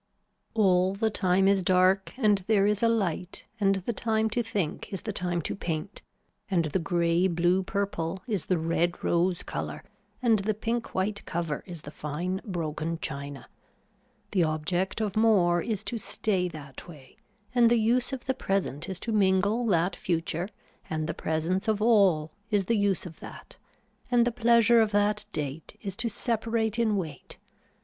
All 0.55 0.95
the 0.95 1.11
time 1.11 1.47
is 1.47 1.61
dark 1.61 2.15
and 2.17 2.43
there 2.47 2.65
is 2.65 2.81
a 2.81 2.89
light 2.89 3.45
and 3.59 3.75
the 3.75 3.93
time 3.93 4.31
to 4.31 4.41
think 4.41 4.91
is 4.91 5.03
the 5.03 5.13
time 5.13 5.43
to 5.43 5.55
paint 5.55 6.01
and 6.49 6.65
the 6.65 6.79
grey 6.79 7.27
blue 7.27 7.61
purple 7.61 8.23
is 8.25 8.47
the 8.47 8.57
red 8.57 9.03
rose 9.03 9.43
color 9.43 9.83
and 10.19 10.39
the 10.39 10.55
pink 10.55 10.95
white 10.95 11.23
cover 11.27 11.61
is 11.67 11.83
the 11.83 11.91
fine 11.91 12.41
broken 12.43 12.97
china. 12.99 13.47
The 14.31 14.43
object 14.43 15.01
of 15.01 15.15
more 15.15 15.61
is 15.61 15.83
to 15.83 15.99
stay 15.99 16.47
that 16.47 16.87
way 16.87 17.15
and 17.53 17.69
the 17.69 17.77
use 17.79 18.11
of 18.11 18.25
the 18.25 18.33
present 18.33 18.89
is 18.89 18.99
to 19.01 19.11
mingle 19.11 19.67
that 19.67 19.95
future 19.95 20.49
and 20.89 21.05
the 21.05 21.13
presence 21.13 21.67
of 21.67 21.79
all 21.79 22.31
is 22.49 22.65
the 22.65 22.75
use 22.75 23.05
of 23.05 23.19
that 23.19 23.59
and 24.09 24.25
the 24.25 24.31
pleasure 24.31 24.79
of 24.81 24.93
that 24.93 25.25
date 25.31 25.77
is 25.79 25.95
to 25.97 26.09
separate 26.09 26.79
in 26.79 26.97
weight. 26.97 27.37